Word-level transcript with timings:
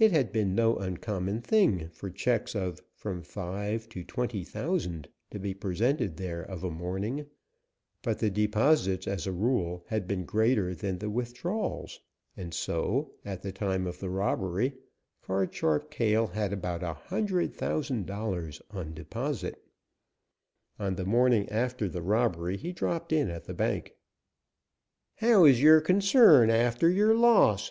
It 0.00 0.10
had 0.10 0.32
been 0.32 0.56
no 0.56 0.78
uncommon 0.78 1.42
thing 1.42 1.90
for 1.90 2.10
checks 2.10 2.56
of 2.56 2.82
from 2.96 3.22
five 3.22 3.88
to 3.90 4.02
twenty 4.02 4.42
thousand 4.42 5.06
to 5.30 5.38
be 5.38 5.54
presented 5.54 6.16
there 6.16 6.42
of 6.42 6.64
a 6.64 6.72
morning, 6.72 7.24
but 8.02 8.18
the 8.18 8.30
deposits, 8.30 9.06
as 9.06 9.28
a 9.28 9.32
rule, 9.32 9.84
had 9.90 10.08
been 10.08 10.24
greater 10.24 10.74
than 10.74 10.98
the 10.98 11.08
withdrawals, 11.08 12.00
and 12.36 12.52
so, 12.52 13.12
at 13.24 13.42
the 13.42 13.52
time 13.52 13.86
of 13.86 14.00
the 14.00 14.10
robbery, 14.10 14.72
Card 15.22 15.54
Sharp 15.54 15.88
Cale 15.88 16.26
had 16.26 16.52
about 16.52 16.82
a 16.82 16.94
hundred 16.94 17.54
thousand 17.54 18.06
dollars 18.06 18.60
on 18.72 18.92
deposit. 18.92 19.62
On 20.80 20.96
the 20.96 21.06
morning 21.06 21.48
after 21.48 21.88
the 21.88 22.02
robbery 22.02 22.56
he 22.56 22.72
dropped 22.72 23.12
in 23.12 23.30
at 23.30 23.44
the 23.44 23.54
bank. 23.54 23.94
"How 25.18 25.44
is 25.44 25.62
your 25.62 25.80
concern 25.80 26.50
after 26.50 26.90
your 26.90 27.14
loss?" 27.14 27.70